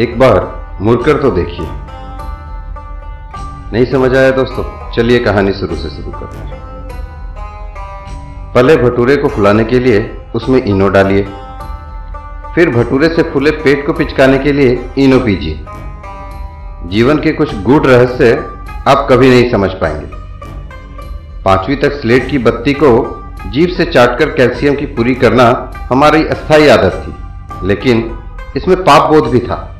[0.00, 1.66] एक बार मुड़कर तो देखिए।
[3.72, 6.60] नहीं समझ आया दोस्तों, चलिए कहानी शुरू से शुरू करते हैं।
[8.54, 10.00] पहले भटूरे को फुलाने के लिए
[10.34, 11.22] उसमें इनो डालिए।
[12.54, 15.60] फिर भटूरे से फूले पेट को पिचकाने के लिए इनो पीजिए।
[16.88, 18.32] जीवन के कुछ गूढ़ रहस्य
[18.88, 20.06] आप कभी नहीं समझ पाएँगे।
[21.44, 22.90] पांचवी तक स्लेट की बत्ती को
[23.46, 28.18] जीभ से चाटकर कैल्शियम की पूरी करना हमारी अस्थायी आदत थी, लेकिन
[28.56, 29.71] इसमें पाप बोध भी था।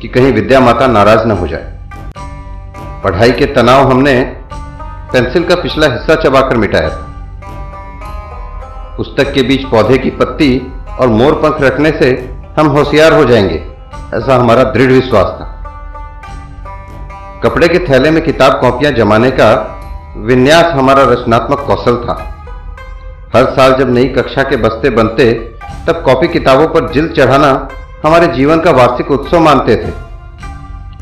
[0.00, 1.72] कि कहीं विद्या माता नाराज़ न हो जाए।
[3.04, 4.14] पढ़ाई के तनाव हमने
[5.12, 7.04] पेंसिल का पिछला हिस्सा चबाकर मिटाया था।
[8.96, 12.10] पुस्तक के बीच पौधे की पत्ती और मोर पंख रखने से
[12.58, 13.64] हम होशियार हो जाएँगे,
[14.14, 15.52] ऐसा हमारा दृढ़ विश्वास था।
[17.44, 19.52] कपड़े के थैले में किताब कॉपियाँ जमाने का
[20.16, 22.14] विन्यास हमारा रचनात्मक कौशल था।
[23.34, 25.32] हर साल जब नई कक्षा के बस्ते बनते,
[25.86, 27.68] तब कॉपी किताबों पर जिल चढ़ाना
[28.04, 29.92] हमारे जीवन का वार्षिक उत्सव मानते थे।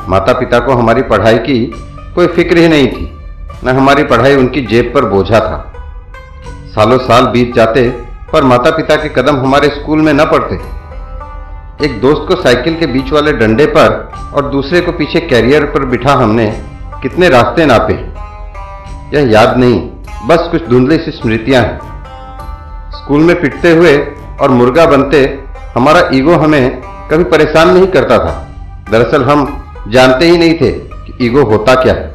[0.08, 1.64] माता पिता को हमारी पढ़ाई की
[2.14, 3.10] कोई फ़िक्र ही नहीं थी,
[3.64, 5.58] न हमारी पढ़ाई उनकी जेब पर बोझा था।
[6.74, 7.82] सालों साल बीत जाते,
[8.32, 10.54] पर माता पिता के कदम हमारे स्कूल में न पड़ते।
[11.86, 15.84] एक दोस्त को साइकिल के बीच वाले डंडे पर और दूसरे को पीछे कैरियर पर
[15.84, 16.46] बिठा हमने
[17.02, 17.94] कितने रास्ते नापे।
[19.14, 19.80] यह याद नहीं,
[20.26, 21.78] बस कुछ धुंधली सी स्मृतियाँ हैं।
[22.92, 23.96] स्कूल में पिटते हुए
[24.40, 25.24] और मुर्गा बनते,
[25.74, 28.32] हमारा ईगो हमें कभी परेशान नहीं करता था।
[28.90, 29.46] दरअसल हम
[29.88, 32.12] जानते ही नहीं थे कि ईगो होता क्या है।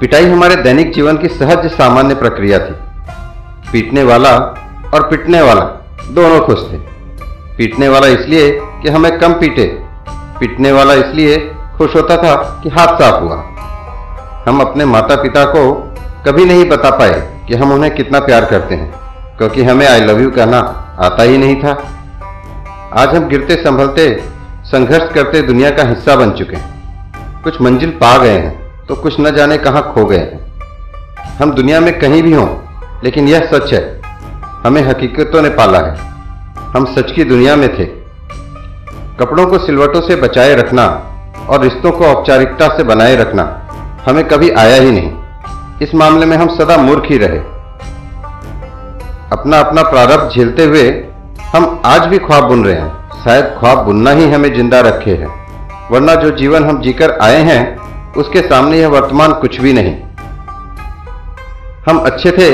[0.00, 2.74] पिटाई हमारे दैनिक जीवन की सहज सामान्य प्रक्रिया थी।
[3.72, 4.30] पीटने वाला
[4.94, 5.62] और पिटने वाला
[6.10, 6.78] दोनों खुश थे।
[7.56, 8.50] पीटने वाला इसलिए
[8.82, 9.64] कि हमें कम पीटे,
[10.40, 11.36] पीटने वाला इसलिए
[11.76, 13.36] खुश होता था कि हाथ साफ़ हुआ।
[14.46, 15.72] हम अपने माता पिता को
[16.26, 18.90] कभी नहीं बता पाए कि हम उन्हें कितना प्यार करते हैं,
[19.38, 20.58] क्योंकि हमें आई लव यू कहना
[21.00, 21.76] आता ही नहीं था।
[22.92, 24.04] आज हम गिरते संभलते,
[24.64, 29.16] संघर्ष करते दुनिया का हिस्सा बन चुके हैं। कुछ मंजिल पा गए हैं तो कुछ
[29.20, 32.48] न जाने कहाँ खो गए हैं। हम दुनिया में कहीं भी हों,
[33.04, 33.82] लेकिन यह सच है,
[34.64, 35.94] हमें हकीकतों ने पाला है।
[36.70, 37.84] हम सच की दुनिया में थे।
[39.20, 40.86] कपड़ों को सिलवटों से बचाए रखना
[41.48, 43.44] और रिश्तों को औपचारिकता से बनाए रखना
[44.06, 47.38] हमें कभी आया ही नहीं। इस मामले में हम सदा मूर्ख ही रहे।
[49.30, 50.88] अपना अपना प्रारब्ध झेलते हुए
[51.54, 55.26] हम आज भी ख्वाब बुन रहे हैं। शायद ख्वाब बुनना ही हमें ज़िंदा रखे है।
[55.90, 57.78] वरना जो जीवन हम जीकर आए हैं,
[58.12, 59.94] उसके सामने यह वर्तमान कुछ भी नहीं।
[61.88, 62.48] हम अच्छे थे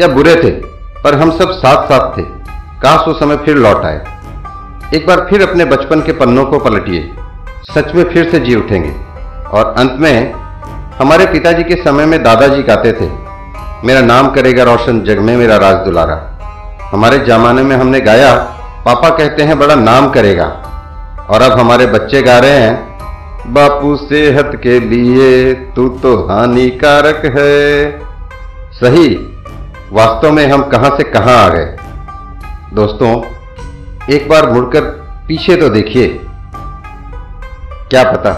[0.00, 0.50] या बुरे थे,
[1.02, 2.22] पर हम सब साथ साथ थे।
[2.82, 4.00] काश वो समय फिर लौट आए।
[4.94, 7.12] एक बार फिर अपने बचपन के पन्नों को पलटिए।
[7.74, 8.94] सच में फिर से जी उठेंगे।
[9.50, 10.32] और अंत में,
[10.98, 13.10] हमारे पिताजी के समय में दादाजी गाते थे,
[13.86, 16.37] मेरा नाम करेगा रोशन, जग में मेरा राज दुलारा।
[16.90, 18.34] हमारे जमाने में हमने गाया,
[18.84, 20.46] पापा कहते हैं बड़ा नाम करेगा।
[21.30, 28.00] और अब हमारे बच्चे गा रहे हैं, बापू सेहत के लिए तू तो हानिकारक है।
[28.72, 29.14] सही,
[29.92, 31.76] वास्तव में हम कहाँ से कहाँ आ गए?
[32.74, 33.12] दोस्तों,
[34.10, 34.80] एक बार मुड़कर
[35.28, 36.08] पीछे तो देखिए।
[37.90, 38.32] क्या पता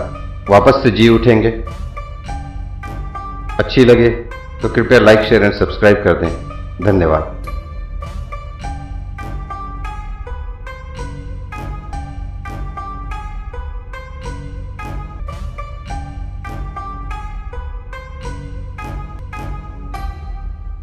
[0.51, 1.51] वापस से जी उठेंगे।
[3.59, 4.09] अच्छी लगे
[4.63, 6.31] तो कृपया लाइक, शेयर एंड सब्सक्राइब कर दें।
[6.83, 7.37] धन्यवाद।